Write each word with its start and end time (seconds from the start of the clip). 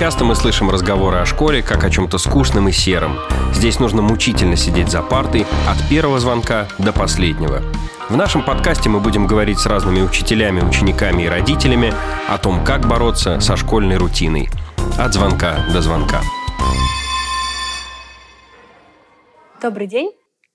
Часто 0.00 0.24
мы 0.24 0.34
слышим 0.34 0.70
разговоры 0.70 1.18
о 1.18 1.26
школе 1.26 1.62
как 1.62 1.84
о 1.84 1.90
чем-то 1.90 2.16
скучном 2.16 2.70
и 2.70 2.72
сером. 2.72 3.18
Здесь 3.52 3.78
нужно 3.78 4.00
мучительно 4.00 4.56
сидеть 4.56 4.88
за 4.88 5.02
партой 5.02 5.42
от 5.68 5.90
первого 5.90 6.18
звонка 6.18 6.68
до 6.78 6.94
последнего. 6.94 7.60
В 8.08 8.16
нашем 8.16 8.42
подкасте 8.42 8.88
мы 8.88 9.00
будем 9.00 9.26
говорить 9.26 9.58
с 9.58 9.66
разными 9.66 10.00
учителями, 10.00 10.62
учениками 10.62 11.24
и 11.24 11.28
родителями 11.28 11.92
о 12.30 12.38
том, 12.38 12.64
как 12.64 12.88
бороться 12.88 13.40
со 13.40 13.58
школьной 13.58 13.98
рутиной. 13.98 14.48
От 14.98 15.12
звонка 15.12 15.66
до 15.70 15.82
звонка. 15.82 16.22
Добрый 19.60 19.86
день. 19.86 20.12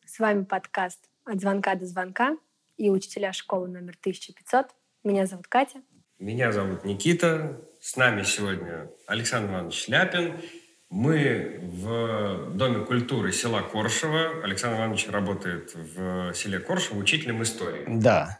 С 0.07 0.17
вами 0.17 0.43
подкаст 0.43 1.01
«От 1.23 1.39
звонка 1.39 1.75
до 1.75 1.85
звонка» 1.85 2.35
и 2.77 2.89
учителя 2.89 3.31
школы 3.31 3.67
номер 3.67 3.95
1500. 4.01 4.65
Меня 5.03 5.27
зовут 5.27 5.45
Катя. 5.45 5.81
Меня 6.17 6.51
зовут 6.51 6.83
Никита. 6.83 7.61
С 7.85 7.97
нами 7.97 8.23
сегодня 8.23 8.89
Александр 9.05 9.51
Иванович 9.51 9.87
Ляпин. 9.89 10.41
Мы 10.89 11.59
в 11.61 12.55
Доме 12.55 12.83
культуры 12.83 13.31
села 13.31 13.61
Коршево. 13.61 14.43
Александр 14.43 14.79
Иванович 14.79 15.07
работает 15.09 15.75
в 15.75 16.33
селе 16.33 16.57
Коршево 16.57 16.97
учителем 16.97 17.43
истории. 17.43 17.83
Да. 17.85 18.39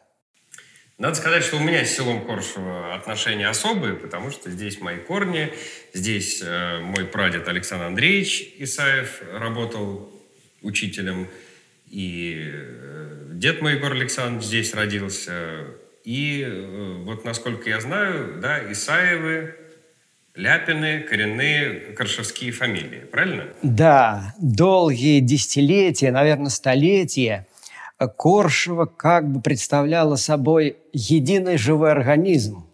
Надо 0.98 1.14
сказать, 1.14 1.44
что 1.44 1.58
у 1.58 1.60
меня 1.60 1.86
с 1.86 1.92
селом 1.92 2.26
Коршево 2.26 2.96
отношения 2.96 3.48
особые, 3.48 3.94
потому 3.94 4.32
что 4.32 4.50
здесь 4.50 4.82
мои 4.82 4.98
корни, 4.98 5.54
здесь 5.94 6.42
э, 6.44 6.80
мой 6.80 7.06
прадед 7.06 7.48
Александр 7.48 7.86
Андреевич 7.86 8.56
Исаев 8.58 9.22
работал 9.32 10.12
учителем, 10.64 11.28
и 11.86 12.50
э, 12.52 13.28
дед 13.34 13.62
мой 13.62 13.74
Егор 13.74 13.92
Александрович 13.92 14.48
здесь 14.48 14.74
родился, 14.74 15.68
и 16.06 16.46
э, 16.48 17.04
вот, 17.04 17.26
насколько 17.26 17.70
я 17.70 17.82
знаю, 17.82 18.40
да, 18.40 18.72
Исаевы, 18.72 19.56
Ляпины, 20.36 21.00
коренные 21.00 21.94
коршевские 21.96 22.52
фамилии, 22.52 23.00
правильно? 23.00 23.48
Да, 23.64 24.36
долгие 24.40 25.20
десятилетия, 25.20 26.12
наверное, 26.12 26.50
столетия 26.50 27.48
Коршева 28.18 28.86
как 28.86 29.32
бы 29.32 29.42
представляла 29.42 30.18
собой 30.18 30.78
единый 30.92 31.58
живой 31.58 31.92
организм. 31.92 32.66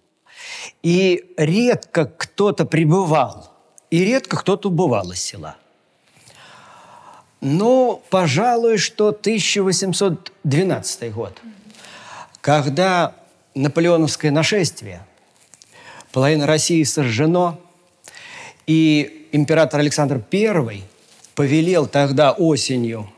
И 0.82 1.34
редко 1.38 2.06
кто-то 2.06 2.66
пребывал, 2.66 3.54
и 3.92 4.04
редко 4.04 4.38
кто-то 4.38 4.70
убывал 4.70 5.12
из 5.12 5.22
села. 5.22 5.58
Но, 7.40 8.02
пожалуй, 8.10 8.78
что 8.78 9.10
1812 9.10 11.14
год, 11.14 11.40
когда 12.42 13.14
наполеоновское 13.56 14.32
нашествие, 14.32 15.06
половина 16.12 16.46
России 16.48 16.84
сожжено, 16.84 17.60
и 18.68 19.28
император 19.32 19.80
Александр 19.80 20.24
I 20.32 20.84
повелел 21.36 21.88
тогда 21.88 22.32
осенью 22.32 23.10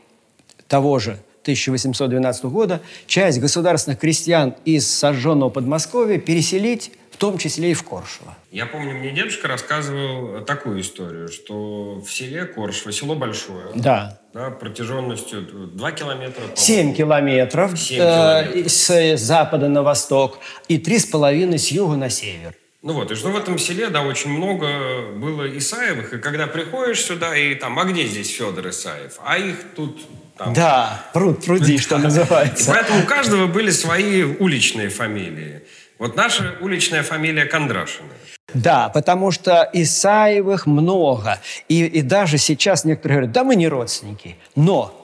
того 0.68 0.98
же 0.98 1.18
1812 1.42 2.44
года 2.44 2.80
часть 3.06 3.38
государственных 3.38 3.98
крестьян 3.98 4.54
из 4.64 4.88
сожженного 4.88 5.50
Подмосковья 5.50 6.18
переселить 6.18 6.92
в 7.14 7.16
том 7.16 7.38
числе 7.38 7.70
и 7.70 7.74
в 7.74 7.84
Коршево. 7.84 8.36
Я 8.50 8.66
помню, 8.66 8.92
мне 8.94 9.12
дедушка 9.12 9.46
рассказывал 9.46 10.44
такую 10.44 10.80
историю, 10.80 11.28
что 11.28 12.00
в 12.00 12.08
селе 12.10 12.44
Коршево, 12.44 12.92
село 12.92 13.14
большое, 13.14 13.68
да. 13.76 14.18
Да, 14.34 14.50
протяженностью 14.50 15.42
2 15.42 15.92
километра. 15.92 16.42
7 16.56 16.92
километров, 16.92 17.78
7 17.78 17.98
километров. 17.98 18.66
Э, 18.66 18.68
с 18.68 19.16
запада 19.16 19.68
на 19.68 19.84
восток 19.84 20.40
и 20.66 20.78
3,5 20.78 21.56
с 21.56 21.68
юга 21.68 21.94
на 21.94 22.10
север. 22.10 22.54
Ну 22.82 22.94
вот, 22.94 23.12
и 23.12 23.14
что 23.14 23.28
в 23.28 23.36
этом 23.36 23.58
селе, 23.58 23.90
да, 23.90 24.02
очень 24.02 24.30
много 24.30 25.12
было 25.14 25.56
Исаевых, 25.56 26.14
и 26.14 26.18
когда 26.18 26.48
приходишь 26.48 27.00
сюда, 27.02 27.36
и 27.36 27.54
там, 27.54 27.78
а 27.78 27.84
где 27.84 28.06
здесь 28.06 28.28
Федор 28.28 28.68
Исаев? 28.68 29.20
А 29.24 29.38
их 29.38 29.56
тут 29.76 30.00
там... 30.36 30.52
Да, 30.52 31.06
пруд 31.12 31.44
пруди, 31.44 31.78
что 31.78 31.96
называется. 32.08 32.72
И 32.72 32.74
поэтому 32.74 33.04
у 33.04 33.06
каждого 33.06 33.46
были 33.46 33.70
свои 33.70 34.22
уличные 34.24 34.88
фамилии. 34.88 35.62
Вот 36.04 36.16
наша 36.16 36.56
уличная 36.60 37.02
фамилия 37.02 37.46
Кондрашина. 37.46 38.10
Да, 38.52 38.90
потому 38.90 39.30
что 39.30 39.66
Исаевых 39.72 40.66
много. 40.66 41.40
И, 41.70 41.82
и 41.86 42.02
даже 42.02 42.36
сейчас 42.36 42.84
некоторые 42.84 43.16
говорят, 43.20 43.32
да 43.32 43.42
мы 43.42 43.56
не 43.56 43.68
родственники. 43.68 44.36
Но 44.54 44.94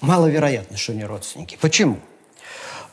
маловероятно, 0.00 0.76
что 0.76 0.94
не 0.94 1.04
родственники. 1.04 1.58
Почему? 1.60 1.98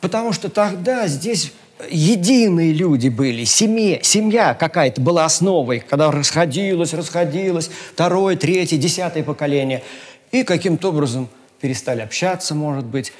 Потому 0.00 0.32
что 0.32 0.48
тогда 0.48 1.06
здесь 1.06 1.52
единые 1.88 2.72
люди 2.72 3.08
были, 3.08 3.44
семья, 3.44 4.02
семья 4.02 4.54
какая-то 4.54 5.00
была 5.00 5.24
основой, 5.24 5.78
когда 5.78 6.10
расходилось, 6.10 6.92
расходилось, 6.94 7.70
второе, 7.92 8.34
третье, 8.34 8.76
десятое 8.76 9.22
поколение. 9.22 9.84
И 10.32 10.42
каким-то 10.42 10.88
образом 10.88 11.28
перестали 11.60 12.00
общаться, 12.00 12.56
может 12.56 12.86
быть, 12.86 13.12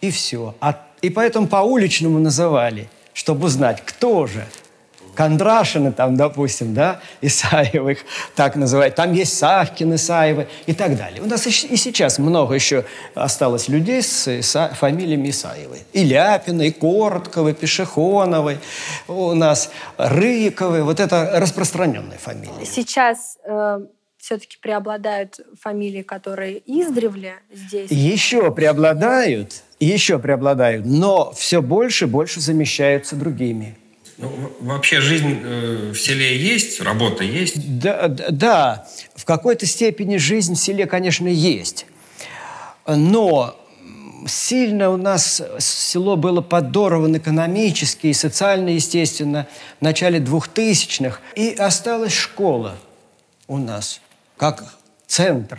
и 0.00 0.10
все. 0.10 0.54
А, 0.62 0.86
и 1.02 1.10
поэтому 1.10 1.48
по-уличному 1.48 2.18
называли– 2.18 2.88
чтобы 3.12 3.46
узнать, 3.46 3.82
кто 3.84 4.26
же. 4.26 4.44
Кондрашины 5.14 5.92
там, 5.92 6.16
допустим, 6.16 6.72
да, 6.72 7.00
Исаевых, 7.20 7.98
так 8.36 8.56
называют. 8.56 8.94
Там 8.94 9.12
есть 9.12 9.36
Савкин, 9.36 9.96
Исаевы 9.96 10.46
и 10.66 10.72
так 10.72 10.96
далее. 10.96 11.20
У 11.20 11.26
нас 11.26 11.46
и 11.46 11.76
сейчас 11.76 12.18
много 12.18 12.54
еще 12.54 12.84
осталось 13.14 13.68
людей 13.68 14.02
с 14.02 14.30
Иса 14.30 14.70
фамилиями 14.74 15.30
Исаевы. 15.30 15.78
И 15.92 16.04
Ляпины, 16.04 16.68
и 16.68 16.70
Коротковы, 16.70 17.54
Пешехоновы, 17.54 18.58
у 19.08 19.34
нас 19.34 19.70
Рыковы. 19.98 20.84
Вот 20.84 21.00
это 21.00 21.32
распространенные 21.34 22.18
фамилии. 22.18 22.64
Сейчас 22.64 23.36
э, 23.44 23.80
все-таки 24.20 24.58
преобладают 24.60 25.40
фамилии, 25.60 26.02
которые 26.02 26.62
издревле 26.66 27.36
здесь? 27.52 27.90
Еще 27.90 28.52
преобладают, 28.52 29.62
еще 29.80 30.18
преобладают, 30.18 30.84
но 30.84 31.32
все 31.32 31.62
больше 31.62 32.04
и 32.04 32.08
больше 32.08 32.40
замещаются 32.40 33.16
другими. 33.16 33.76
Ну, 34.18 34.30
вообще 34.60 35.00
жизнь 35.00 35.40
э, 35.42 35.92
в 35.94 35.98
селе 35.98 36.36
есть, 36.36 36.82
работа 36.82 37.24
есть? 37.24 37.78
Да, 37.80 38.08
да, 38.08 38.86
в 39.14 39.24
какой-то 39.24 39.64
степени 39.64 40.18
жизнь 40.18 40.54
в 40.54 40.58
селе, 40.58 40.84
конечно, 40.84 41.26
есть. 41.26 41.86
Но 42.86 43.56
сильно 44.26 44.90
у 44.90 44.98
нас 44.98 45.42
село 45.58 46.16
было 46.16 46.42
подорвано 46.42 47.16
экономически 47.16 48.08
и 48.08 48.12
социально, 48.12 48.68
естественно, 48.68 49.46
в 49.78 49.82
начале 49.82 50.18
2000-х. 50.18 51.20
И 51.34 51.54
осталась 51.54 52.12
школа 52.12 52.76
у 53.48 53.56
нас 53.56 54.02
как 54.40 54.64
центр. 55.06 55.58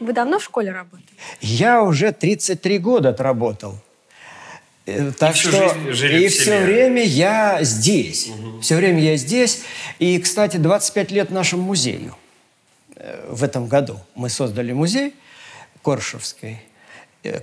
Вы 0.00 0.12
давно 0.12 0.38
в 0.38 0.44
школе 0.44 0.70
работаете? 0.70 1.14
Я 1.40 1.82
уже 1.82 2.12
33 2.12 2.78
года 2.78 3.08
отработал. 3.08 3.78
Э, 4.84 5.12
так 5.18 5.34
и 5.34 5.38
что 5.38 5.74
и 5.88 6.28
все 6.28 6.60
время 6.60 7.02
я 7.02 7.60
здесь. 7.62 8.28
Угу. 8.28 8.60
Все 8.60 8.76
время 8.76 9.00
я 9.00 9.16
здесь. 9.16 9.62
И, 9.98 10.18
кстати, 10.18 10.58
25 10.58 11.10
лет 11.10 11.30
нашему 11.30 11.62
музею. 11.62 12.14
Э, 12.96 13.30
в 13.30 13.42
этом 13.44 13.66
году 13.66 13.98
мы 14.14 14.28
создали 14.28 14.72
музей 14.72 15.14
Коршевский 15.82 16.60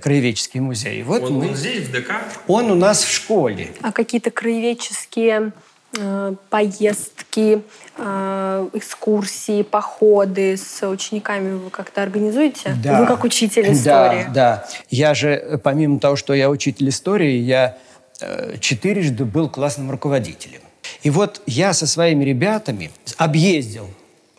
краеведческий 0.00 0.60
музей. 0.60 1.02
Вот 1.02 1.22
он, 1.22 1.34
мы... 1.34 1.48
он 1.48 1.56
здесь, 1.56 1.88
в 1.88 1.92
ДК? 1.92 2.12
Он 2.46 2.70
у 2.70 2.74
нас 2.74 3.02
в 3.02 3.12
школе. 3.12 3.70
А 3.82 3.92
какие-то 3.92 4.30
краеведческие 4.30 5.52
э, 5.96 6.34
поездки, 6.50 7.62
э, 7.96 8.68
экскурсии, 8.72 9.62
походы 9.62 10.56
с 10.56 10.86
учениками 10.86 11.54
вы 11.54 11.70
как-то 11.70 12.02
организуете? 12.02 12.76
Да. 12.82 13.00
Вы 13.00 13.06
как 13.06 13.24
учитель 13.24 13.72
истории. 13.72 14.24
Да, 14.24 14.32
да. 14.32 14.68
Я 14.90 15.14
же, 15.14 15.60
помимо 15.62 15.98
того, 15.98 16.16
что 16.16 16.34
я 16.34 16.48
учитель 16.48 16.88
истории, 16.88 17.36
я 17.38 17.76
э, 18.20 18.56
четырежды 18.60 19.24
был 19.24 19.48
классным 19.48 19.90
руководителем. 19.90 20.60
И 21.02 21.10
вот 21.10 21.42
я 21.46 21.72
со 21.72 21.86
своими 21.86 22.24
ребятами 22.24 22.90
объездил, 23.16 23.88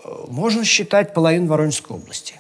э, 0.04 0.10
можно 0.30 0.64
считать, 0.64 1.14
половину 1.14 1.48
Воронежской 1.48 1.98
области. 1.98 2.36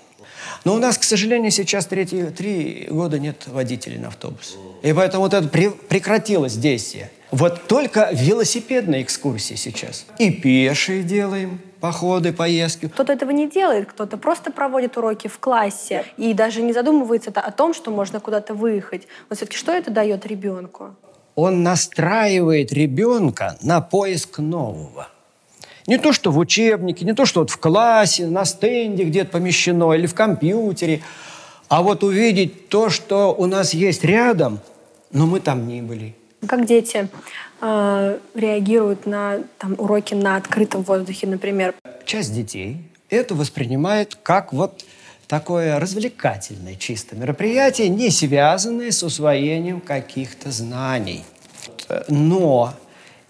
Но 0.64 0.76
у 0.76 0.78
нас, 0.78 0.98
к 0.98 1.04
сожалению, 1.04 1.52
сейчас 1.52 1.86
третьи, 1.86 2.26
три 2.26 2.88
года 2.90 3.20
нет 3.20 3.48
водителей 3.48 3.98
на 3.98 4.08
автобус. 4.08 4.58
И 4.82 4.94
поэтому 4.94 5.24
вот 5.24 5.34
это 5.34 5.48
прекратилось 5.48 6.56
действие. 6.56 7.12
Вот 7.32 7.68
только 7.68 8.10
велосипедные 8.14 9.02
экскурсии 9.02 9.56
сейчас. 9.56 10.06
И 10.20 10.30
пешие 10.30 11.04
делаем, 11.04 11.60
походы, 11.80 12.32
поездки. 12.32 12.88
Кто-то 12.88 13.12
этого 13.12 13.32
не 13.32 13.50
делает, 13.50 13.90
кто-то 13.90 14.18
просто 14.18 14.52
проводит 14.52 14.96
уроки 14.98 15.28
в 15.28 15.40
классе 15.40 16.06
и 16.16 16.34
даже 16.34 16.62
не 16.62 16.72
задумывается 16.72 17.32
о 17.32 17.52
том, 17.52 17.74
что 17.74 17.92
можно 17.92 18.20
куда-то 18.20 18.54
выехать. 18.54 19.08
Вот 19.30 19.38
все-таки 19.38 19.58
что 19.58 19.72
это 19.72 19.92
дает 19.92 20.26
ребенку? 20.26 20.96
Он 21.36 21.64
настраивает 21.64 22.72
ребенка 22.72 23.58
на 23.62 23.82
поиск 23.82 24.38
нового. 24.38 25.10
Не 25.88 25.98
то, 25.98 26.14
что 26.14 26.32
в 26.32 26.38
учебнике, 26.38 27.06
не 27.06 27.14
то, 27.14 27.26
что 27.26 27.42
вот 27.42 27.50
в 27.50 27.58
классе, 27.58 28.28
на 28.28 28.46
стенде 28.46 29.04
где-то 29.04 29.32
помещено 29.32 29.94
или 29.94 30.06
в 30.06 30.14
компьютере, 30.14 31.02
а 31.68 31.82
вот 31.82 32.04
увидеть 32.04 32.70
то, 32.70 32.90
что 32.90 33.34
у 33.34 33.46
нас 33.46 33.74
есть 33.74 34.04
рядом, 34.04 34.60
но 35.12 35.26
мы 35.26 35.40
там 35.40 35.68
не 35.68 35.82
были. 35.82 36.16
Как 36.48 36.66
дети 36.66 37.08
э, 37.62 38.18
реагируют 38.36 39.06
на 39.06 39.40
там, 39.58 39.76
уроки 39.78 40.14
на 40.14 40.36
открытом 40.36 40.84
воздухе, 40.84 41.28
например? 41.28 41.74
Часть 42.06 42.34
детей 42.34 42.78
это 43.10 43.36
воспринимает 43.36 44.16
как 44.22 44.54
вот 44.54 44.86
такое 45.28 45.80
развлекательное 45.80 46.76
чисто 46.76 47.16
мероприятие, 47.16 47.90
не 47.90 48.10
связанное 48.10 48.92
с 48.92 49.04
усвоением 49.04 49.82
каких-то 49.82 50.52
знаний. 50.52 51.24
Но 52.08 52.74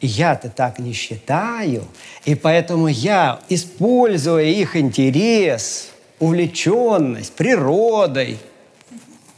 я-то 0.08 0.50
так 0.50 0.80
не 0.80 0.94
считаю, 0.94 1.86
и 2.26 2.36
поэтому 2.36 2.88
я, 2.88 3.42
используя 3.50 4.46
их 4.46 4.76
интерес, 4.76 5.90
увлеченность 6.20 7.34
природой, 7.34 8.38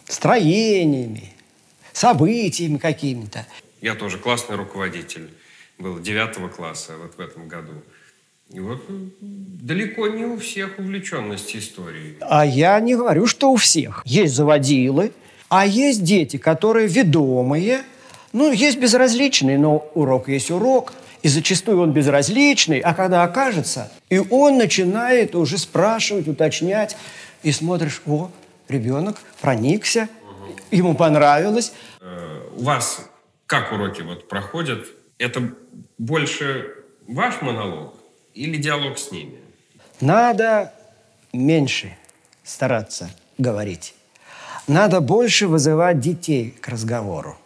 строениями, 0.08 1.34
событиями 1.94 2.78
какими-то. 2.78 3.46
Я 3.82 3.96
тоже 3.96 4.18
классный 4.18 4.56
руководитель 4.56 5.30
был 5.78 6.00
девятого 6.00 6.48
класса 6.48 6.94
вот 7.02 7.16
в 7.18 7.20
этом 7.20 7.48
году. 7.48 7.74
И 8.52 8.60
вот 8.60 8.84
далеко 9.20 10.08
не 10.08 10.26
у 10.26 10.38
всех 10.38 10.78
увлеченность 10.78 11.56
историей. 11.56 12.18
А 12.22 12.46
я 12.46 12.80
не 12.80 12.96
говорю, 12.96 13.26
что 13.26 13.52
у 13.52 13.56
всех. 13.56 14.04
Есть 14.06 14.36
заводилы, 14.36 15.12
а 15.50 15.66
есть 15.66 16.04
дети, 16.04 16.38
которые 16.38 16.88
ведомые, 16.88 17.84
ну, 18.36 18.52
есть 18.52 18.78
безразличные, 18.78 19.58
но 19.58 19.90
урок 19.94 20.28
есть 20.28 20.52
урок, 20.52 20.92
и 21.22 21.30
зачастую 21.30 21.82
он 21.82 21.94
безразличный, 21.94 22.80
а 22.80 22.94
когда 22.94 23.24
окажется, 23.24 23.90
и 24.10 24.20
он 24.20 24.58
начинает 24.58 25.36
уже 25.36 25.58
спрашивать, 25.58 26.28
уточнять, 26.28 26.98
и 27.44 27.54
смотришь, 27.54 28.02
о, 28.06 28.30
ребенок 28.68 29.22
проникся, 29.40 30.10
ему 30.70 30.96
понравилось. 30.96 31.72
Э, 32.02 32.42
у 32.58 32.64
вас 32.64 33.00
как 33.48 33.72
уроки 33.72 34.02
вот 34.02 34.28
проходят? 34.28 34.86
Это 35.18 35.54
больше 35.98 36.74
ваш 37.08 37.42
монолог 37.42 37.94
или 38.34 38.58
диалог 38.58 38.98
с 38.98 39.12
ними? 39.12 39.40
Надо 40.02 40.74
меньше 41.32 41.96
стараться 42.44 43.10
говорить. 43.38 43.96
Надо 44.68 45.00
больше 45.00 45.48
вызывать 45.48 46.02
детей 46.02 46.54
к 46.60 46.68
разговору. 46.68 47.38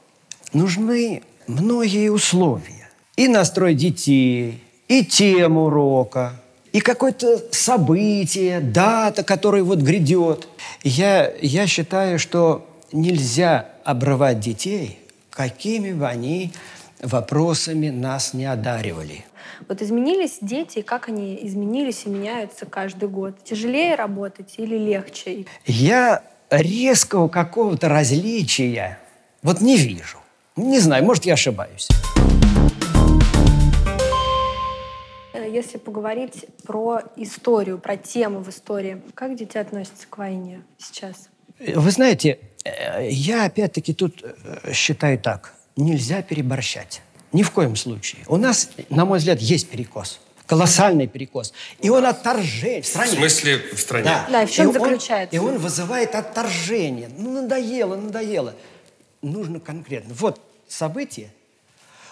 Нужны 0.53 1.23
многие 1.47 2.09
условия. 2.09 2.89
И 3.15 3.27
настрой 3.27 3.73
детей, 3.75 4.63
и 4.87 5.03
тему 5.03 5.65
урока, 5.65 6.41
и 6.71 6.79
какое-то 6.79 7.41
событие, 7.51 8.59
дата, 8.59 9.23
которая 9.23 9.63
вот 9.63 9.79
грядет. 9.79 10.47
Я, 10.83 11.31
я 11.41 11.67
считаю, 11.67 12.19
что 12.19 12.67
нельзя 12.91 13.69
обрывать 13.83 14.39
детей, 14.39 14.99
какими 15.29 15.91
бы 15.91 16.07
они 16.07 16.51
вопросами 17.01 17.89
нас 17.89 18.33
не 18.33 18.45
одаривали. 18.45 19.25
Вот 19.67 19.81
изменились 19.81 20.37
дети, 20.41 20.81
как 20.81 21.09
они 21.09 21.37
изменились 21.41 22.03
и 22.05 22.09
меняются 22.09 22.65
каждый 22.65 23.09
год? 23.09 23.43
Тяжелее 23.43 23.95
работать 23.95 24.55
или 24.57 24.77
легче? 24.77 25.45
Я 25.65 26.23
резкого 26.49 27.27
какого-то 27.27 27.89
различия 27.89 28.99
вот 29.41 29.61
не 29.61 29.77
вижу. 29.77 30.17
Не 30.59 30.79
знаю, 30.79 31.05
может, 31.05 31.23
я 31.23 31.35
ошибаюсь. 31.35 31.87
Э, 35.33 35.49
если 35.49 35.77
поговорить 35.77 36.47
про 36.65 37.01
историю, 37.15 37.77
про 37.77 37.95
тему 37.95 38.41
в 38.41 38.49
истории, 38.49 39.01
как 39.13 39.37
дети 39.37 39.57
относятся 39.57 40.05
к 40.09 40.17
войне 40.17 40.63
сейчас? 40.77 41.29
Вы 41.59 41.91
знаете, 41.91 42.39
э, 42.65 43.09
я 43.09 43.45
опять-таки 43.45 43.93
тут 43.93 44.21
э, 44.21 44.73
считаю 44.73 45.17
так. 45.17 45.53
Нельзя 45.77 46.21
переборщать. 46.21 47.01
Ни 47.31 47.43
в 47.43 47.51
коем 47.51 47.77
случае. 47.77 48.23
У 48.27 48.35
нас, 48.35 48.69
на 48.89 49.05
мой 49.05 49.19
взгляд, 49.19 49.39
есть 49.39 49.69
перекос. 49.69 50.19
Колоссальный 50.45 51.07
перекос. 51.07 51.53
И 51.79 51.89
он 51.89 52.05
отторжение 52.05 52.81
в 52.81 52.85
стране. 52.85 53.11
В 53.11 53.15
смысле 53.15 53.61
в 53.73 53.79
стране? 53.79 54.03
Да. 54.03 54.27
Да, 54.29 54.43
и 54.43 54.45
в 54.45 54.51
чем 54.51 54.67
он- 54.67 54.73
заключается? 54.73 55.33
и 55.33 55.39
он 55.39 55.57
вызывает 55.57 56.15
отторжение. 56.15 57.09
Ну, 57.17 57.31
надоело, 57.31 57.95
надоело. 57.95 58.55
Нужно 59.21 59.61
конкретно. 59.61 60.13
Вот 60.15 60.41
событие, 60.71 61.31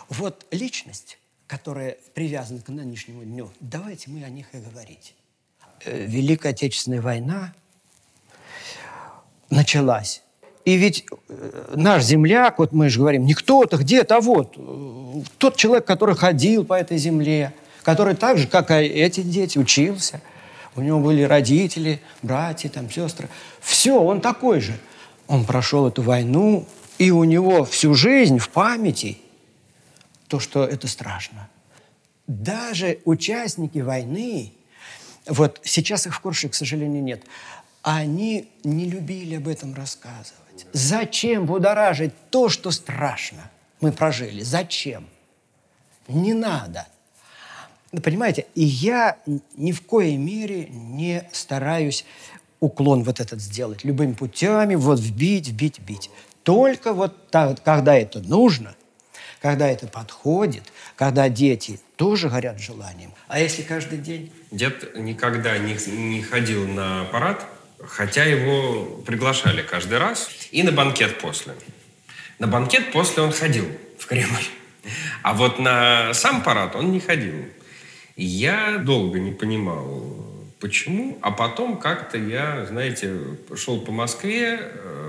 вот 0.10 0.46
личность, 0.52 1.18
которая 1.48 1.98
привязана 2.14 2.62
к 2.62 2.70
нынешнему 2.70 3.24
дню. 3.24 3.50
Давайте 3.60 4.10
мы 4.10 4.24
о 4.24 4.30
них 4.30 4.48
и 4.54 4.58
говорить. 4.58 5.14
Э, 5.86 6.06
Великая 6.06 6.50
Отечественная 6.50 7.02
война 7.02 7.54
началась. 9.50 10.22
И 10.66 10.76
ведь 10.76 11.06
э, 11.30 11.74
наш 11.76 12.04
земляк, 12.04 12.60
вот 12.60 12.74
мы 12.74 12.90
же 12.90 13.00
говорим, 13.00 13.26
не 13.26 13.34
кто-то 13.34 13.78
где-то, 13.78 14.18
а 14.18 14.22
вот 14.22 14.56
э, 14.58 15.22
тот 15.38 15.56
человек, 15.56 15.86
который 15.86 16.16
ходил 16.16 16.66
по 16.66 16.74
этой 16.74 16.98
земле, 16.98 17.54
который 17.84 18.16
так 18.16 18.38
же, 18.38 18.48
как 18.48 18.72
и 18.72 18.76
эти 18.76 19.22
дети, 19.22 19.58
учился. 19.58 20.22
У 20.76 20.82
него 20.82 21.00
были 21.00 21.24
родители, 21.24 22.02
братья, 22.22 22.70
там, 22.70 22.92
сестры. 22.92 23.30
Все, 23.62 24.00
он 24.00 24.20
такой 24.20 24.60
же. 24.60 24.78
Он 25.28 25.46
прошел 25.46 25.88
эту 25.88 26.02
войну, 26.02 26.68
и 26.98 27.12
у 27.12 27.24
него 27.24 27.66
всю 27.66 27.94
жизнь 27.94 28.40
в 28.40 28.50
памяти 28.50 29.18
то, 30.28 30.40
что 30.40 30.64
это 30.66 30.88
страшно. 30.88 31.50
Даже 32.28 33.00
участники 33.06 33.80
войны, 33.80 34.54
вот 35.28 35.62
сейчас 35.64 36.08
их 36.08 36.16
в 36.16 36.20
Корше, 36.20 36.50
к 36.50 36.56
сожалению, 36.56 37.04
нет, 37.04 37.24
они 37.82 38.50
не 38.64 38.86
любили 38.86 39.36
об 39.36 39.48
этом 39.48 39.74
рассказывать. 39.74 40.66
Зачем 40.74 41.46
будоражить 41.46 42.14
то, 42.30 42.50
что 42.50 42.72
страшно? 42.72 43.50
Мы 43.80 43.92
прожили. 43.92 44.42
Зачем? 44.42 45.08
Не 46.08 46.34
надо. 46.34 46.88
Понимаете, 48.04 48.48
и 48.56 48.64
я 48.64 49.18
ни 49.56 49.72
в 49.72 49.82
коей 49.82 50.18
мере 50.18 50.68
не 50.70 51.24
стараюсь 51.32 52.06
уклон 52.60 53.04
вот 53.04 53.20
этот 53.20 53.40
сделать. 53.40 53.84
Любыми 53.84 54.14
путями 54.14 54.76
вот 54.76 55.00
вбить, 55.00 55.48
вбить, 55.48 55.80
вбить. 55.80 56.10
Только 56.48 56.94
вот 56.94 57.30
так, 57.30 57.62
когда 57.62 57.94
это 57.94 58.20
нужно, 58.20 58.74
когда 59.42 59.68
это 59.68 59.86
подходит, 59.86 60.64
когда 60.96 61.28
дети 61.28 61.78
тоже 61.98 62.30
горят 62.30 62.58
желанием. 62.58 63.12
А 63.28 63.42
если 63.42 63.64
каждый 63.64 63.98
день? 63.98 64.32
Дед 64.50 64.96
никогда 64.96 65.58
не, 65.58 65.76
не 65.92 66.22
ходил 66.22 66.66
на 66.66 67.04
парад, 67.12 67.46
хотя 67.86 68.24
его 68.24 68.86
приглашали 69.06 69.62
каждый 69.62 69.98
раз, 69.98 70.30
и 70.52 70.64
на 70.64 70.72
банкет 70.72 71.20
после. 71.20 71.52
На 72.40 72.48
банкет 72.48 72.94
после 72.94 73.24
он 73.24 73.34
ходил 73.34 73.66
в 74.00 74.06
Кремль. 74.06 74.48
А 75.24 75.34
вот 75.34 75.60
на 75.60 76.14
сам 76.14 76.44
парад 76.44 76.78
он 76.78 76.94
не 76.94 77.02
ходил. 77.02 77.44
Я 78.16 78.78
долго 78.78 79.20
не 79.20 79.34
понимал, 79.34 80.02
почему. 80.62 81.18
А 81.22 81.32
потом 81.32 81.78
как-то 81.78 82.18
я, 82.18 82.66
знаете, 82.66 83.18
шел 83.58 83.82
по 83.82 83.92
Москве 83.92 84.60
э, 84.62 85.07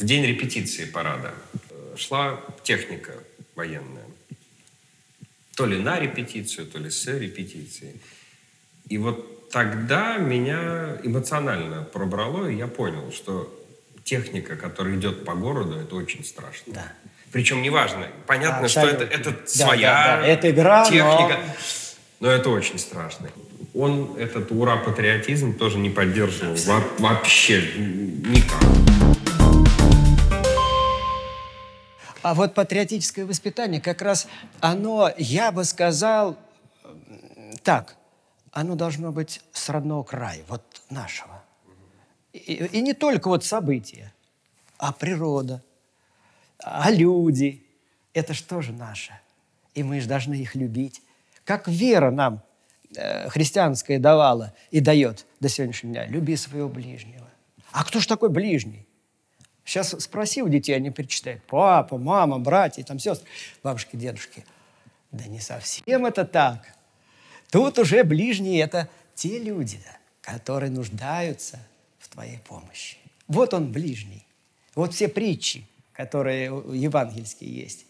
в 0.00 0.04
день 0.04 0.24
репетиции 0.24 0.84
парада. 0.84 1.32
Э, 1.70 1.94
Шла 1.96 2.40
техника 2.62 3.12
военная. 3.54 4.04
То 5.56 5.66
ли 5.66 5.78
на 5.78 6.00
репетицию, 6.00 6.66
то 6.66 6.78
ли 6.78 6.90
с 6.90 7.06
репетиции. 7.06 8.00
И 8.88 8.98
вот 8.98 9.50
тогда 9.50 10.16
меня 10.18 10.96
эмоционально 11.04 11.82
пробрало, 11.82 12.48
и 12.48 12.56
я 12.56 12.66
понял, 12.66 13.12
что 13.12 13.48
техника, 14.02 14.56
которая 14.56 14.96
идет 14.96 15.24
по 15.24 15.34
городу, 15.34 15.78
это 15.78 15.94
очень 15.94 16.24
страшно. 16.24 16.74
Да. 16.74 16.92
Причем 17.32 17.62
неважно, 17.62 18.08
понятно, 18.26 18.68
что 18.68 18.80
это, 18.80 19.04
Абсолютно. 19.04 19.14
это 19.14 19.30
Да, 19.30 19.46
своя 19.46 19.92
да, 19.92 20.16
да. 20.20 20.26
Это 20.26 20.50
игра, 20.50 20.84
но- 20.84 20.90
техника, 20.90 21.40
но... 22.20 22.30
это 22.30 22.50
очень 22.50 22.78
страшно. 22.78 23.30
Он 23.74 24.16
этот 24.18 24.52
ура-патриотизм 24.52 25.56
тоже 25.56 25.78
не 25.78 25.90
поддерживал 25.90 26.54
во- 26.66 26.84
вообще 26.98 27.62
никак. 27.78 28.63
А 32.24 32.32
вот 32.32 32.54
патриотическое 32.54 33.26
воспитание 33.26 33.82
как 33.82 34.00
раз 34.00 34.28
оно, 34.60 35.10
я 35.18 35.52
бы 35.52 35.62
сказал, 35.64 36.38
так, 37.62 37.96
оно 38.50 38.76
должно 38.76 39.12
быть 39.12 39.42
с 39.52 39.68
родного 39.68 40.04
края, 40.04 40.40
вот 40.48 40.62
нашего. 40.88 41.44
И, 42.32 42.54
и 42.54 42.80
не 42.80 42.94
только 42.94 43.28
вот 43.28 43.44
события, 43.44 44.14
а 44.78 44.92
природа, 44.92 45.62
а 46.58 46.90
люди. 46.90 47.62
Это 48.14 48.32
же 48.32 48.72
наше? 48.72 49.12
И 49.74 49.82
мы 49.82 50.00
же 50.00 50.08
должны 50.08 50.32
их 50.32 50.54
любить. 50.54 51.02
Как 51.44 51.68
вера 51.68 52.10
нам 52.10 52.42
э, 52.96 53.28
христианская 53.28 53.98
давала 53.98 54.54
и 54.70 54.80
дает 54.80 55.26
до 55.40 55.50
сегодняшнего 55.50 55.92
дня. 55.92 56.06
Люби 56.06 56.36
своего 56.36 56.70
ближнего. 56.70 57.28
А 57.70 57.84
кто 57.84 58.00
же 58.00 58.08
такой 58.08 58.30
ближний? 58.30 58.86
Сейчас 59.64 59.90
спроси 60.02 60.42
у 60.42 60.48
детей, 60.48 60.74
они 60.74 60.90
перечитают. 60.90 61.42
Папа, 61.46 61.96
мама, 61.96 62.38
братья, 62.38 62.82
там 62.84 62.98
сестры, 62.98 63.26
бабушки, 63.62 63.96
дедушки. 63.96 64.44
Да 65.10 65.24
не 65.24 65.40
совсем 65.40 66.06
это 66.06 66.24
так. 66.24 66.74
Тут 67.50 67.78
уже 67.78 68.04
ближние– 68.04 68.60
это 68.62 68.88
те 69.14 69.38
люди, 69.38 69.80
которые 70.20 70.70
нуждаются 70.70 71.58
в 71.98 72.08
твоей 72.08 72.38
помощи. 72.38 72.98
Вот 73.28 73.54
он 73.54 73.72
ближний. 73.72 74.26
Вот 74.74 74.92
все 74.92 75.08
притчи 75.08 75.66
которые 75.94 76.46
евангельские 76.72 77.54
есть. 77.54 77.86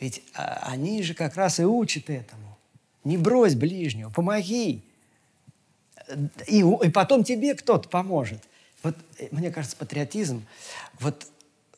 Ведь 0.00 0.22
а, 0.34 0.70
они 0.72 1.02
же 1.02 1.14
как 1.14 1.36
раз 1.36 1.60
и 1.60 1.64
учат 1.64 2.10
этому. 2.10 2.58
Не 3.04 3.16
брось 3.16 3.54
ближнего, 3.54 4.10
помоги. 4.10 4.82
И, 6.46 6.60
и 6.60 6.90
потом 6.90 7.22
тебе 7.22 7.54
кто-то 7.54 7.88
поможет. 7.88 8.42
Вот, 8.84 8.94
э, 9.18 9.26
мне 9.32 9.50
кажется, 9.50 9.76
патриотизм 9.76 10.46
вот 11.00 11.26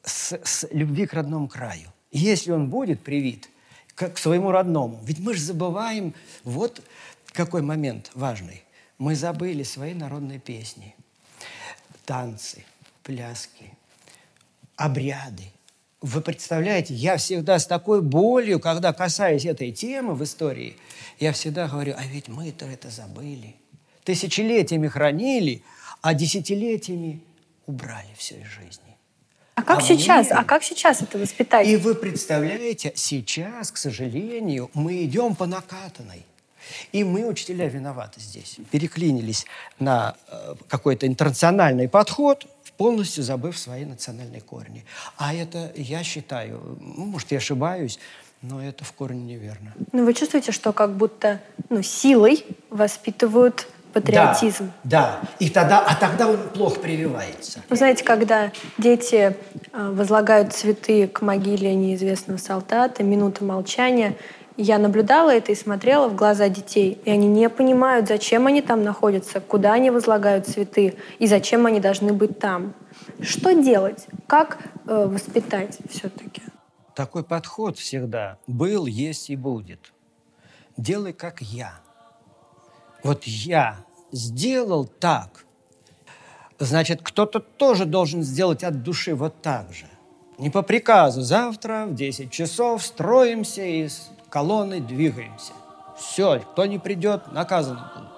с, 0.05 0.39
с 0.45 0.69
любви 0.71 1.07
к 1.07 1.15
родному 1.15 1.49
краю. 1.49 1.91
Если 2.13 2.51
он 2.53 2.69
будет 2.69 3.03
привит 3.03 3.49
к, 3.95 4.11
к 4.11 4.19
своему 4.19 4.51
родному. 4.51 5.01
Ведь 5.05 5.19
мы 5.19 5.33
же 5.33 5.41
забываем, 5.41 6.15
вот 6.45 6.83
какой 7.37 7.63
момент 7.63 8.11
важный. 8.15 8.63
Мы 8.99 9.15
забыли 9.15 9.63
свои 9.63 9.93
народные 9.93 10.39
песни, 10.39 10.97
танцы, 12.07 12.65
пляски, 13.03 13.73
обряды. 14.75 15.53
Вы 16.01 16.21
представляете, 16.23 16.95
я 16.95 17.17
всегда 17.19 17.59
с 17.59 17.67
такой 17.67 18.01
болью, 18.01 18.59
когда 18.59 18.93
касаюсь 18.93 19.45
этой 19.45 19.71
темы 19.71 20.15
в 20.15 20.25
истории, 20.25 20.77
я 21.19 21.33
всегда 21.33 21.69
говорю, 21.69 21.95
а 21.97 22.05
ведь 22.05 22.29
мы-то 22.29 22.65
это 22.65 22.91
забыли. 22.91 23.57
Тысячелетиями 24.05 24.89
хранили, 24.89 25.63
а 26.07 26.15
десятилетиями 26.15 27.21
убрали 27.67 28.15
все 28.17 28.37
из 28.37 28.47
жизни. 28.47 28.97
А 29.57 29.63
как 29.65 29.79
а 29.79 29.83
сейчас? 29.83 30.31
Мы... 30.31 30.37
А 30.37 30.45
как 30.45 30.63
сейчас 30.63 31.03
это 31.03 31.19
воспитать? 31.19 31.67
И 31.67 31.77
вы 31.77 31.97
представляете, 31.97 32.93
сейчас, 32.95 33.73
к 33.73 33.77
сожалению, 33.77 34.71
мы 34.73 35.03
идем 35.03 35.35
по 35.35 35.47
накатанной. 35.47 36.25
И 36.93 37.03
мы, 37.03 37.27
учителя, 37.27 37.69
виноваты 37.69 38.21
здесь. 38.21 38.59
Переклинились 38.71 39.47
на 39.81 40.15
э, 40.29 40.55
какой-то 40.69 41.09
интернациональный 41.09 41.89
подход, 41.89 42.47
полностью 42.77 43.25
забыв 43.25 43.59
свои 43.59 43.85
национальные 43.85 44.43
корни. 44.43 44.85
А 45.17 45.35
это, 45.35 45.73
я 45.75 46.05
считаю, 46.05 46.79
ну, 46.81 47.07
может, 47.07 47.33
я 47.33 47.39
ошибаюсь, 47.39 47.99
но 48.43 48.63
это 48.63 48.85
в 48.85 48.93
корне 48.93 49.25
неверно. 49.25 49.75
Ну, 49.91 50.05
вы 50.05 50.15
чувствуете, 50.15 50.53
что 50.53 50.73
как 50.73 50.97
будто 50.97 51.41
ну, 51.69 51.83
силой 51.83 52.45
воспитывают 52.71 53.67
патриотизм. 54.01 54.73
Да, 54.85 55.21
да. 55.23 55.29
И 55.39 55.49
тогда, 55.49 55.81
а 55.81 55.95
тогда 55.95 56.29
он 56.29 56.37
плохо 56.53 56.81
прививается. 56.81 57.61
Вы 57.71 57.77
знаете, 57.77 58.05
когда 58.05 58.53
дети 58.77 59.35
э, 59.73 59.91
возлагают 59.91 60.53
цветы 60.53 61.09
к 61.09 61.23
могиле 61.23 61.75
неизвестного 61.75 62.37
солдата, 62.37 63.03
минута 63.03 63.43
молчания, 63.43 64.15
я 64.59 64.79
наблюдала 64.79 65.35
это 65.35 65.53
и 65.53 65.55
смотрела 65.55 66.09
в 66.09 66.15
глаза 66.15 66.49
детей, 66.49 67.01
и 67.05 67.11
они 67.11 67.27
не 67.27 67.49
понимают, 67.49 68.09
зачем 68.09 68.47
они 68.47 68.61
там 68.61 68.85
находятся, 68.85 69.41
куда 69.41 69.73
они 69.73 69.91
возлагают 69.91 70.47
цветы 70.47 70.97
и 71.19 71.27
зачем 71.27 71.65
они 71.65 71.81
должны 71.81 72.13
быть 72.13 72.39
там. 72.39 72.75
Что 73.21 73.53
делать? 73.53 74.07
Как 74.27 74.59
э, 74.87 75.07
воспитать 75.07 75.79
все-таки? 75.89 76.43
Такой 76.95 77.25
подход 77.25 77.79
всегда 77.79 78.37
был, 78.47 78.85
есть 78.85 79.31
и 79.31 79.37
будет. 79.37 79.93
Делай 80.77 81.15
как 81.15 81.41
я. 81.41 81.86
Вот 83.07 83.23
я 83.23 83.77
сделал 84.11 84.85
так, 84.85 85.45
значит, 86.59 87.03
кто-то 87.05 87.39
тоже 87.39 87.85
должен 87.85 88.25
сделать 88.25 88.65
от 88.65 88.83
души 88.83 89.15
вот 89.15 89.41
так 89.43 89.73
же. 89.73 89.87
Не 90.39 90.51
по 90.51 90.63
приказу. 90.63 91.21
Завтра 91.21 91.87
в 91.87 91.95
10 91.95 92.33
часов 92.33 92.83
строимся 92.83 93.63
и 93.63 93.87
с 93.87 94.11
колонной 94.29 94.81
двигаемся. 94.81 95.53
Все, 95.97 96.41
кто 96.41 96.67
не 96.67 96.81
придет, 96.81 97.31
наказан 97.31 97.77
будут. 97.77 98.11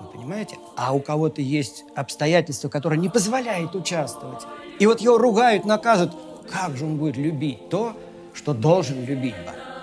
Вы 0.00 0.06
понимаете? 0.18 0.56
А 0.76 0.92
у 0.92 0.98
кого-то 0.98 1.40
есть 1.40 1.84
обстоятельства, 1.94 2.68
которые 2.68 2.98
не 2.98 3.10
позволяют 3.10 3.76
участвовать. 3.76 4.42
И 4.80 4.86
вот 4.86 5.00
его 5.00 5.18
ругают, 5.18 5.64
наказывают. 5.64 6.16
Как 6.50 6.76
же 6.76 6.84
он 6.84 6.96
будет 6.96 7.16
любить 7.16 7.68
то, 7.68 7.96
что 8.32 8.54
должен 8.54 9.04
любить 9.04 9.36
бы? 9.36 9.73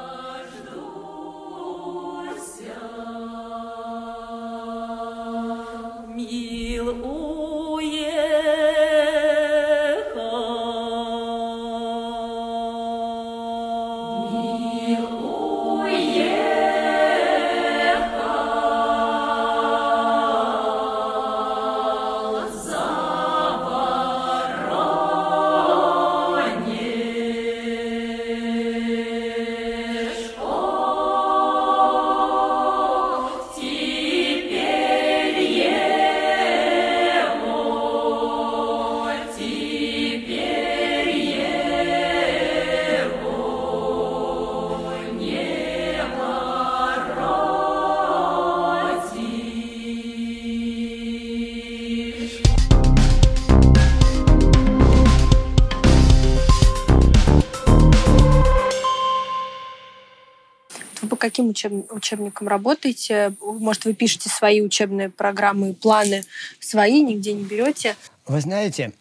Каким 61.21 61.49
учеб... 61.49 61.71
учебником 61.91 62.47
работаете? 62.47 63.33
Может, 63.39 63.85
вы 63.85 63.93
пишете 63.93 64.29
свои 64.29 64.59
учебные 64.61 65.09
программы, 65.09 65.73
планы 65.73 66.23
свои, 66.59 67.01
нигде 67.01 67.33
не 67.33 67.43
берете? 67.43 67.95
Вы 68.25 68.41
знаете, 68.41 68.91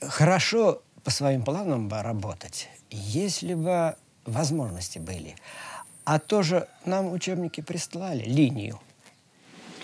хорошо 0.00 0.80
по 1.02 1.10
своим 1.10 1.42
планам 1.42 1.88
бы 1.88 2.00
работать, 2.02 2.68
если 2.90 3.54
бы 3.54 3.96
возможности 4.24 4.98
были. 4.98 5.34
А 6.04 6.18
тоже 6.20 6.68
нам 6.84 7.12
учебники 7.12 7.60
прислали, 7.60 8.22
линию. 8.22 8.80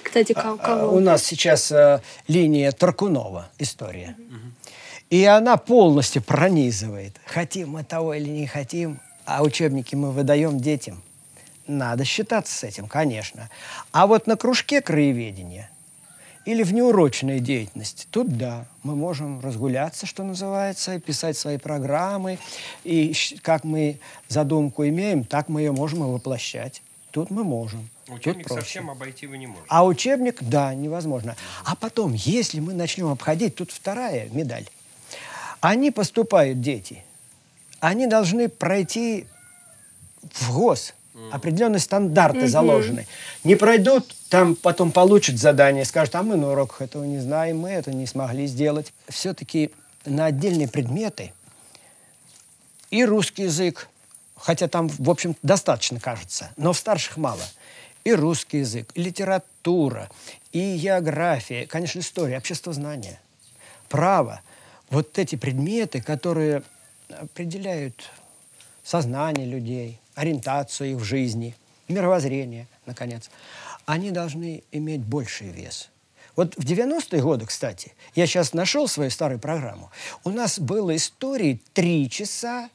Кстати, 0.02 0.32
а, 0.36 0.52
а, 0.52 0.56
кого? 0.56 0.96
У 0.96 1.00
нас 1.00 1.24
сейчас 1.24 1.72
э, 1.72 2.00
линия 2.28 2.70
Таркунова, 2.70 3.50
история. 3.58 4.16
Угу. 4.18 4.36
И 5.10 5.24
она 5.24 5.56
полностью 5.56 6.22
пронизывает. 6.22 7.20
Хотим 7.26 7.70
мы 7.70 7.82
того 7.82 8.14
или 8.14 8.28
не 8.28 8.46
хотим, 8.46 9.00
а 9.24 9.42
учебники 9.42 9.96
мы 9.96 10.12
выдаем 10.12 10.60
детям. 10.60 11.02
Надо 11.66 12.04
считаться 12.04 12.56
с 12.56 12.64
этим, 12.64 12.86
конечно. 12.86 13.50
А 13.92 14.06
вот 14.06 14.26
на 14.26 14.36
кружке 14.36 14.80
краеведения 14.80 15.70
или 16.44 16.62
в 16.62 16.72
неурочной 16.72 17.40
деятельности, 17.40 18.06
тут 18.10 18.36
да, 18.36 18.66
мы 18.84 18.94
можем 18.94 19.40
разгуляться, 19.40 20.06
что 20.06 20.22
называется, 20.22 20.98
писать 21.00 21.36
свои 21.36 21.58
программы. 21.58 22.38
И 22.84 23.14
как 23.42 23.64
мы 23.64 23.98
задумку 24.28 24.86
имеем, 24.86 25.24
так 25.24 25.48
мы 25.48 25.62
ее 25.62 25.72
можем 25.72 26.04
и 26.04 26.06
воплощать. 26.06 26.82
Тут 27.10 27.30
мы 27.30 27.42
можем. 27.42 27.88
Учебник 28.08 28.48
совсем 28.48 28.90
обойти 28.90 29.26
вы 29.26 29.38
не 29.38 29.48
можете. 29.48 29.66
А 29.68 29.84
учебник, 29.84 30.38
да, 30.40 30.72
невозможно. 30.72 31.34
А 31.64 31.74
потом, 31.74 32.12
если 32.12 32.60
мы 32.60 32.74
начнем 32.74 33.08
обходить, 33.08 33.56
тут 33.56 33.72
вторая 33.72 34.28
медаль. 34.30 34.66
Они 35.60 35.90
поступают, 35.90 36.60
дети, 36.60 37.02
они 37.80 38.06
должны 38.06 38.48
пройти 38.48 39.26
в 40.22 40.52
ГОС, 40.52 40.94
определенные 41.30 41.80
стандарты 41.80 42.40
mm-hmm. 42.40 42.48
заложены. 42.48 43.06
Не 43.44 43.56
пройдут, 43.56 44.14
там 44.28 44.54
потом 44.54 44.92
получат 44.92 45.38
задание, 45.38 45.84
скажут, 45.84 46.14
а 46.14 46.22
мы 46.22 46.36
на 46.36 46.50
уроках 46.50 46.82
этого 46.82 47.04
не 47.04 47.18
знаем, 47.18 47.58
мы 47.58 47.70
это 47.70 47.92
не 47.92 48.06
смогли 48.06 48.46
сделать. 48.46 48.92
Все-таки 49.08 49.70
на 50.04 50.26
отдельные 50.26 50.68
предметы 50.68 51.32
и 52.90 53.04
русский 53.04 53.44
язык, 53.44 53.88
хотя 54.36 54.68
там, 54.68 54.88
в 54.88 55.10
общем, 55.10 55.36
достаточно, 55.42 56.00
кажется, 56.00 56.50
но 56.56 56.72
в 56.72 56.78
старших 56.78 57.16
мало. 57.16 57.42
И 58.04 58.12
русский 58.12 58.58
язык, 58.58 58.90
и 58.94 59.02
литература, 59.02 60.08
и 60.52 60.76
география, 60.76 61.66
конечно, 61.66 61.98
история, 61.98 62.38
общество 62.38 62.72
знания, 62.72 63.18
право. 63.88 64.42
Вот 64.90 65.18
эти 65.18 65.34
предметы, 65.34 66.00
которые 66.00 66.62
определяют 67.08 68.10
сознание 68.84 69.46
людей– 69.46 69.98
ориентацию 70.16 70.92
их 70.92 70.96
в 70.96 71.04
жизни, 71.04 71.54
мировоззрение, 71.86 72.66
наконец, 72.86 73.30
они 73.84 74.10
должны 74.10 74.64
иметь 74.72 75.02
больший 75.02 75.50
вес. 75.50 75.90
Вот 76.34 76.54
в 76.56 76.64
90-е 76.64 77.22
годы, 77.22 77.46
кстати, 77.46 77.94
я 78.14 78.26
сейчас 78.26 78.52
нашел 78.52 78.88
свою 78.88 79.10
старую 79.10 79.38
программу, 79.38 79.90
у 80.24 80.30
нас 80.30 80.58
было 80.58 80.96
истории 80.96 81.60
три 81.72 82.10
часа, 82.10 82.68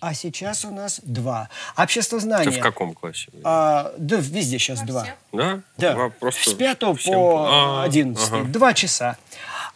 а 0.00 0.14
сейчас 0.14 0.64
у 0.64 0.70
нас 0.70 1.00
два. 1.02 1.50
Общество 1.76 2.18
знания. 2.20 2.50
Ты 2.50 2.58
в 2.58 2.62
каком 2.62 2.94
классе? 2.94 3.28
А, 3.44 3.92
да, 3.98 4.16
везде 4.16 4.58
сейчас 4.58 4.80
два. 4.80 5.06
Да? 5.32 5.60
Да. 5.76 5.94
Два 5.94 6.08
просто 6.08 6.50
С 6.50 6.54
пятого 6.54 6.94
по 6.94 7.46
а, 7.46 7.82
одиннадцатый. 7.84 8.40
Ага. 8.40 8.48
Два 8.48 8.72
часа. 8.72 9.18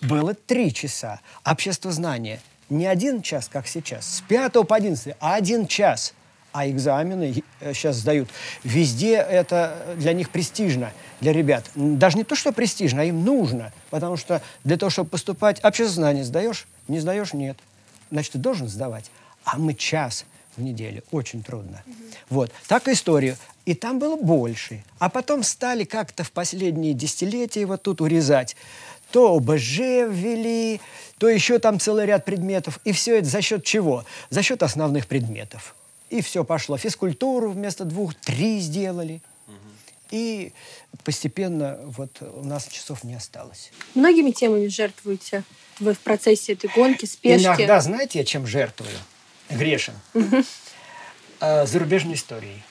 Было 0.00 0.32
три 0.34 0.72
часа. 0.72 1.20
Общество 1.44 1.92
знания. 1.92 2.40
не 2.70 2.86
один 2.86 3.20
час, 3.20 3.48
как 3.52 3.66
сейчас, 3.66 4.16
с 4.16 4.20
5 4.22 4.66
по 4.66 4.74
11, 4.74 5.14
а 5.20 5.34
один 5.34 5.66
час. 5.66 6.14
А 6.54 6.68
экзамены 6.68 7.42
сейчас 7.60 7.96
сдают. 7.96 8.28
Везде 8.62 9.16
это 9.16 9.76
для 9.96 10.12
них 10.12 10.30
престижно, 10.30 10.92
для 11.20 11.32
ребят. 11.32 11.64
Даже 11.74 12.16
не 12.16 12.22
то, 12.22 12.36
что 12.36 12.52
престижно, 12.52 13.02
а 13.02 13.04
им 13.04 13.24
нужно. 13.24 13.72
Потому 13.90 14.16
что 14.16 14.40
для 14.62 14.76
того, 14.76 14.88
чтобы 14.88 15.10
поступать, 15.10 15.58
общественное 15.58 15.94
знание 15.94 16.24
сдаешь, 16.24 16.68
не 16.86 17.00
сдаешь, 17.00 17.32
нет. 17.32 17.58
Значит, 18.12 18.34
ты 18.34 18.38
должен 18.38 18.68
сдавать. 18.68 19.10
А 19.42 19.58
мы 19.58 19.74
час 19.74 20.26
в 20.56 20.62
неделю. 20.62 21.02
Очень 21.10 21.42
трудно. 21.42 21.82
Угу. 21.86 21.94
Вот. 22.30 22.52
Так 22.68 22.86
историю. 22.86 23.36
И 23.66 23.74
там 23.74 23.98
было 23.98 24.14
больше. 24.14 24.84
А 25.00 25.08
потом 25.08 25.42
стали 25.42 25.82
как-то 25.82 26.22
в 26.22 26.30
последние 26.30 26.94
десятилетия 26.94 27.66
вот 27.66 27.82
тут 27.82 28.00
урезать. 28.00 28.54
То 29.10 29.34
ОБЖ 29.34 29.78
ввели, 30.08 30.80
то 31.18 31.28
еще 31.28 31.58
там 31.58 31.80
целый 31.80 32.06
ряд 32.06 32.24
предметов. 32.24 32.78
И 32.84 32.92
все 32.92 33.18
это 33.18 33.28
за 33.28 33.42
счет 33.42 33.64
чего? 33.64 34.04
За 34.30 34.40
счет 34.40 34.62
основных 34.62 35.08
предметов. 35.08 35.74
И 36.14 36.22
все 36.22 36.44
пошло. 36.44 36.78
Физкультуру 36.78 37.50
вместо 37.50 37.84
двух 37.84 38.14
три 38.14 38.60
сделали. 38.60 39.20
И 40.12 40.52
постепенно 41.02 41.76
вот 41.82 42.22
у 42.22 42.44
нас 42.44 42.68
часов 42.68 43.02
не 43.02 43.16
осталось. 43.16 43.72
Многими 43.96 44.30
темами 44.30 44.68
жертвуете 44.68 45.42
вы 45.80 45.92
в 45.92 45.98
процессе 45.98 46.52
этой 46.52 46.70
гонки, 46.72 47.04
спешки? 47.04 47.44
Иногда, 47.44 47.80
знаете, 47.80 48.20
я 48.20 48.24
чем 48.24 48.46
жертвую? 48.46 48.92
Грешен. 49.50 49.94
А, 51.40 51.66
зарубежной 51.66 52.14
историей. 52.14 52.62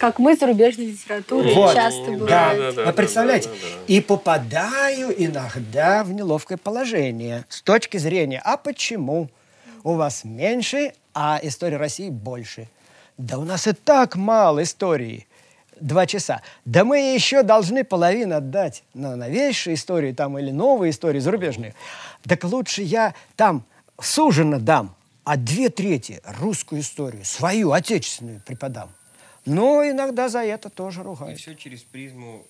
Как 0.00 0.18
мы 0.18 0.36
зарубежной 0.36 0.86
литературой 0.86 1.54
вот. 1.54 1.72
часто 1.72 2.02
бывает. 2.02 2.26
Да, 2.26 2.54
да, 2.54 2.72
да, 2.72 2.84
Вы 2.86 2.92
представляете? 2.94 3.48
Да, 3.48 3.54
да, 3.54 3.60
да. 3.60 3.84
И 3.86 4.00
попадаю 4.00 5.24
иногда 5.24 6.02
в 6.02 6.12
неловкое 6.12 6.58
положение 6.58 7.44
с 7.48 7.62
точки 7.62 7.96
зрения, 7.96 8.42
а 8.44 8.56
почему 8.56 9.30
у 9.84 9.92
вас 9.92 10.24
меньше, 10.24 10.94
а 11.14 11.38
история 11.40 11.76
России 11.76 12.10
больше? 12.10 12.68
Да 13.18 13.38
у 13.38 13.44
нас 13.44 13.66
и 13.66 13.72
так 13.72 14.14
мало 14.16 14.62
истории. 14.62 15.26
Два 15.80 16.06
часа. 16.06 16.42
Да 16.64 16.84
мы 16.84 17.14
еще 17.14 17.42
должны 17.42 17.84
половину 17.84 18.36
отдать 18.36 18.82
на 18.94 19.16
новейшие 19.16 19.74
истории 19.74 20.12
там 20.12 20.38
или 20.38 20.50
новые 20.50 20.90
истории 20.90 21.18
зарубежные. 21.18 21.74
Так 22.26 22.44
лучше 22.44 22.82
я 22.82 23.14
там 23.36 23.64
суженно 24.00 24.58
дам, 24.58 24.94
а 25.24 25.36
две 25.36 25.68
трети 25.68 26.20
русскую 26.40 26.80
историю, 26.80 27.24
свою, 27.24 27.72
отечественную 27.72 28.40
преподам. 28.40 28.90
Но 29.44 29.88
иногда 29.88 30.28
за 30.28 30.44
это 30.44 30.68
тоже 30.68 31.02
ругают. 31.02 31.38
И 31.38 31.40
все 31.40 31.54
через 31.54 31.82
призму 31.82 32.44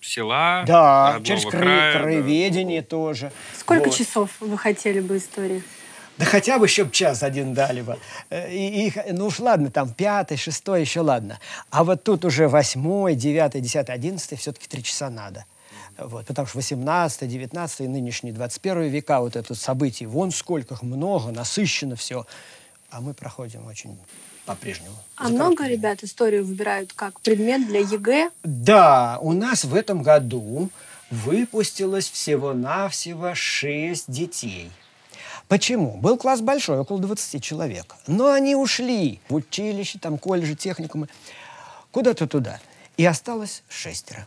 села, 0.00 0.64
Да, 0.66 1.20
через 1.24 1.44
края, 1.44 2.00
краеведение 2.00 2.82
да. 2.82 2.88
тоже. 2.88 3.32
Сколько 3.58 3.86
вот. 3.88 3.94
часов 3.94 4.30
вы 4.40 4.56
хотели 4.56 5.00
бы 5.00 5.18
истории? 5.18 5.62
Да 6.18 6.24
хотя 6.24 6.58
бы 6.58 6.66
еще 6.66 6.88
час 6.90 7.22
один 7.22 7.52
дали 7.52 7.82
бы. 7.82 7.98
Э, 8.30 8.50
и, 8.50 8.88
и, 8.88 8.92
ну 9.12 9.26
уж 9.26 9.38
ладно, 9.38 9.70
там 9.70 9.92
пятый, 9.92 10.36
шестой, 10.36 10.80
еще 10.80 11.00
ладно. 11.00 11.38
А 11.70 11.84
вот 11.84 12.04
тут 12.04 12.24
уже 12.24 12.48
восьмой, 12.48 13.14
девятый, 13.14 13.60
десятый, 13.60 13.94
одиннадцатый, 13.94 14.38
все-таки 14.38 14.66
три 14.66 14.82
часа 14.82 15.10
надо. 15.10 15.44
Вот, 15.98 16.26
потому 16.26 16.46
что 16.46 16.58
18, 16.58 17.28
19 17.28 17.80
и 17.80 17.88
нынешний 17.88 18.32
21 18.32 18.82
века, 18.88 19.20
вот 19.20 19.34
это 19.34 19.54
событий, 19.54 20.04
вон 20.04 20.30
сколько 20.30 20.74
их 20.74 20.82
много, 20.82 21.32
насыщенно 21.32 21.96
все. 21.96 22.26
А 22.90 23.00
мы 23.00 23.14
проходим 23.14 23.66
очень 23.66 23.98
по-прежнему. 24.44 24.94
А 25.16 25.28
много 25.28 25.66
ребят 25.66 26.04
историю 26.04 26.44
выбирают 26.44 26.92
как 26.92 27.20
предмет 27.20 27.66
для 27.66 27.80
ЕГЭ? 27.80 28.30
Да, 28.44 29.18
у 29.20 29.32
нас 29.32 29.64
в 29.64 29.74
этом 29.74 30.02
году 30.02 30.70
выпустилось 31.10 32.08
всего-навсего 32.08 33.34
6 33.34 34.10
детей. 34.10 34.70
Почему? 35.48 35.96
Был 35.98 36.16
класс 36.18 36.40
большой, 36.40 36.78
около 36.80 36.98
20 36.98 37.42
человек. 37.42 37.94
Но 38.08 38.32
они 38.32 38.56
ушли 38.56 39.20
в 39.28 39.34
училище, 39.36 39.98
там, 40.00 40.18
колледжи, 40.18 40.56
техникумы, 40.56 41.08
куда-то 41.92 42.26
туда. 42.26 42.58
И 42.96 43.04
осталось 43.04 43.62
шестеро. 43.68 44.26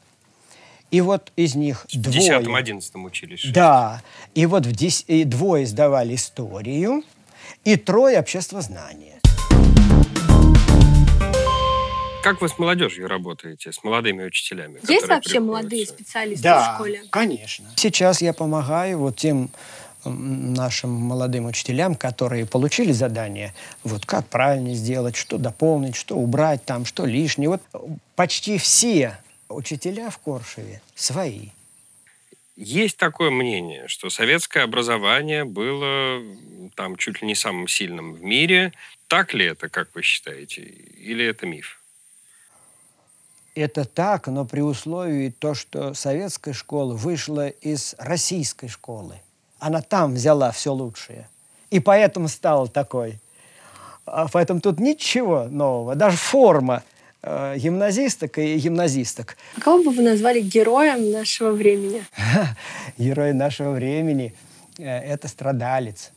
И 0.92 1.02
вот 1.02 1.32
из 1.36 1.56
них 1.56 1.86
в 1.92 2.02
двое... 2.02 2.40
В 2.40 2.48
10-11 2.48 3.04
учились. 3.04 3.46
Да. 3.52 4.02
И 4.34 4.46
вот 4.46 4.66
в 4.66 4.72
дес... 4.72 5.04
и 5.08 5.26
двое 5.26 5.66
сдавали 5.66 6.16
историю, 6.16 7.04
и 7.66 7.76
трое 7.76 8.18
обществознания. 8.18 9.20
Как 12.24 12.42
вы 12.42 12.50
с 12.50 12.58
молодежью 12.58 13.08
работаете, 13.08 13.72
с 13.72 13.84
молодыми 13.84 14.24
учителями? 14.24 14.80
Есть 14.88 15.08
вообще 15.08 15.40
молодые 15.40 15.86
специалисты 15.86 16.44
да, 16.44 16.74
в 16.74 16.76
школе? 16.76 17.04
конечно. 17.10 17.66
Сейчас 17.76 18.22
я 18.22 18.34
помогаю 18.34 19.00
вот 19.00 19.18
тем 19.18 19.50
нашим 20.06 20.92
молодым 20.92 21.46
учителям, 21.46 21.96
которые 21.96 22.46
получили 22.46 22.92
задание, 22.92 23.54
вот 23.84 24.06
как 24.06 24.28
правильно 24.28 24.74
сделать, 24.74 25.16
что 25.16 25.38
дополнить, 25.38 25.96
что 25.96 26.16
убрать 26.16 26.64
там, 26.66 26.86
что 26.86 27.06
лишнее. 27.06 27.50
Вот 27.50 27.62
почти 28.16 28.58
все 28.58 29.18
учителя 29.50 30.10
в 30.10 30.18
Коршеве 30.20 30.82
свои. 30.96 31.50
Есть 32.56 32.98
такое 32.98 33.30
мнение, 33.30 33.88
что 33.88 34.10
советское 34.10 34.62
образование 34.62 35.46
было 35.46 36.22
там 36.76 36.98
чуть 36.98 37.22
ли 37.22 37.28
не 37.28 37.36
самым 37.36 37.68
сильным 37.68 38.14
в 38.14 38.22
мире. 38.22 38.74
Так 39.08 39.34
ли 39.34 39.46
это, 39.46 39.70
как 39.70 39.90
вы 39.96 40.02
считаете? 40.02 40.62
Или 40.62 41.26
это 41.26 41.46
миф? 41.46 41.80
Это 43.56 43.86
так, 43.86 44.28
но 44.28 44.46
при 44.46 44.62
условии 44.62 45.34
то, 45.38 45.54
что 45.56 45.94
советская 45.94 46.54
школа 46.54 46.94
вышла 46.94 47.48
из 47.48 47.96
российской 47.98 48.68
школы. 48.68 49.20
Она 49.60 49.82
там 49.82 50.14
взяла 50.14 50.52
все 50.52 50.74
лучшее. 50.74 51.28
И 51.70 51.80
поэтому 51.80 52.28
стала 52.28 52.68
такой. 52.68 53.20
А 54.06 54.28
поэтому 54.32 54.60
тут 54.60 54.80
ничего 54.80 55.44
нового. 55.44 55.96
Даже 55.96 56.18
форма– 56.18 56.84
э, 57.22 57.58
гимназисток 57.58 58.38
и 58.38 58.58
гимназисток. 58.58 59.38
А 59.58 59.62
кого 59.62 59.84
бы 59.84 59.92
вы 59.92 60.04
назвали 60.04 60.42
героем 60.42 61.12
нашего 61.12 61.52
времени? 61.52 62.04
Герой 62.98 63.34
нашего 63.34 63.72
времени 63.72 64.34
э,– 64.78 64.84
это 64.86 65.28
страдалец. 65.28 66.12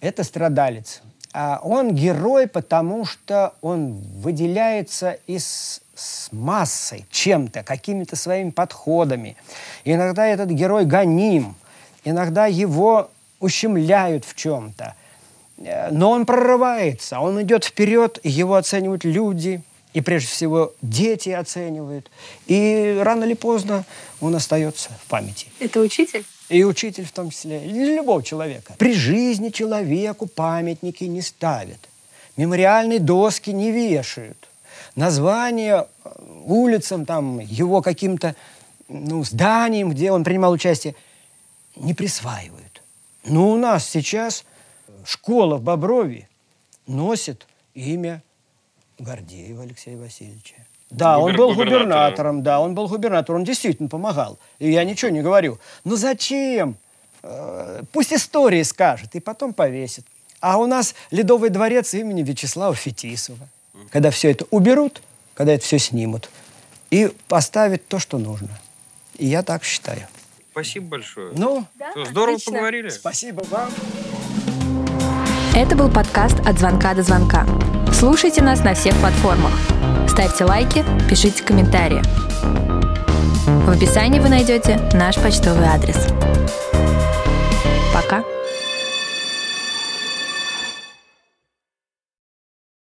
Это 0.00 0.24
страдалец. 0.24 1.02
А 1.32 1.60
он 1.62 1.94
герой, 1.94 2.46
потому 2.46 3.06
что 3.06 3.54
он 3.62 3.94
выделяется 4.20 5.18
из 5.26 5.80
с 5.94 6.32
массой, 6.32 7.04
чем-то, 7.10 7.62
какими-то 7.62 8.16
своими 8.16 8.50
подходами. 8.50 9.36
иногда 9.84 10.26
этот 10.26 10.50
герой 10.50 10.84
гоним, 10.84 11.54
иногда 12.04 12.46
его 12.46 13.10
ущемляют 13.40 14.24
в 14.24 14.34
чем-то– 14.34 14.94
Э, 15.64 15.90
но 15.90 16.10
он 16.10 16.26
прорывается, 16.26 17.20
он 17.20 17.40
идет 17.42 17.64
вперед, 17.64 18.18
его 18.22 18.56
оценивают 18.56 19.04
люди, 19.04 19.62
и 19.92 20.00
прежде 20.00 20.28
всего 20.28 20.72
дети 20.80 21.30
оценивают. 21.30 22.10
И 22.46 22.98
рано 23.02 23.24
или 23.24 23.34
поздно 23.34 23.84
он 24.20 24.34
остается 24.34 24.90
в 25.04 25.08
памяти. 25.08 25.48
Это 25.60 25.80
учитель? 25.80 26.24
И 26.48 26.64
учитель 26.64 27.04
в 27.04 27.12
том 27.12 27.30
числе, 27.30 27.60
для 27.60 27.96
любого 27.96 28.22
человека. 28.22 28.74
При 28.78 28.94
жизни 28.94 29.50
человеку 29.50 30.26
памятники 30.26 31.04
не 31.04 31.22
ставят, 31.22 31.78
мемориальные 32.36 32.98
доски 32.98 33.50
не 33.50 33.70
вешают, 33.70 34.48
названия 34.96 35.86
э, 36.04 36.10
улицам, 36.44 37.06
там, 37.06 37.38
его 37.38 37.82
каким-то 37.82 38.34
ну, 38.88 39.24
зданиям, 39.24 39.90
где 39.90 40.10
он 40.10 40.24
принимал 40.24 40.52
участие, 40.52 40.94
не 41.76 41.94
присваивают. 41.94 42.82
Но 43.24 43.50
у 43.50 43.56
нас 43.56 43.88
сейчас 43.88 44.44
школа 45.04 45.56
в 45.56 45.62
Боброве 45.62 46.28
носит 46.86 47.46
имя 47.74 48.22
Гордеева 48.98 49.62
Алексея 49.62 49.96
Васильевича. 49.96 50.54
Да, 50.90 51.18
Губер, 51.18 51.30
он 51.30 51.36
был 51.36 51.54
губернатором, 51.54 52.42
да, 52.42 52.60
он 52.60 52.74
был 52.74 52.86
губернатором, 52.86 53.40
он 53.40 53.44
действительно 53.44 53.88
помогал. 53.88 54.38
И 54.58 54.70
я 54.70 54.84
ничего 54.84 55.10
не 55.10 55.22
говорю. 55.22 55.58
Но 55.84 55.96
зачем? 55.96 56.76
Э, 57.22 57.82
пусть 57.92 58.12
истории 58.12 58.62
скажет, 58.62 59.14
и 59.14 59.20
потом 59.20 59.54
повесит. 59.54 60.04
А 60.40 60.58
у 60.58 60.66
нас 60.66 60.94
Ледовый 61.10 61.50
дворец 61.50 61.94
имени 61.94 62.22
Вячеслава 62.22 62.74
Фетисова. 62.74 63.48
Когда 63.90 64.10
все 64.10 64.30
это 64.30 64.44
уберут, 64.50 65.02
когда 65.34 65.54
это 65.54 65.64
все 65.64 65.78
снимут, 65.78 66.28
и 66.90 67.10
поставят 67.26 67.86
то, 67.88 67.98
что 67.98 68.18
нужно. 68.18 68.50
И 69.16 69.26
я 69.26 69.42
так 69.42 69.64
считаю. 69.64 70.06
Спасибо 70.52 70.86
большое. 70.86 71.32
Ну, 71.34 71.66
да? 71.76 71.92
здорово 72.04 72.34
Отлично. 72.34 72.52
поговорили. 72.52 72.88
Спасибо 72.90 73.42
вам. 73.50 73.70
Это 75.54 75.76
был 75.76 75.90
подкаст 75.90 76.38
«От 76.46 76.58
звонка 76.58 76.92
до 76.94 77.02
звонка». 77.02 77.46
Слушайте 77.92 78.42
нас 78.42 78.62
на 78.62 78.74
всех 78.74 78.94
платформах. 78.96 79.52
Ставьте 80.08 80.44
лайки, 80.44 80.84
пишите 81.08 81.42
комментарии. 81.42 82.02
В 83.64 83.70
описании 83.70 84.20
вы 84.20 84.28
найдете 84.28 84.78
наш 84.92 85.16
почтовый 85.16 85.66
адрес. 85.66 86.06
Пока. 87.94 88.22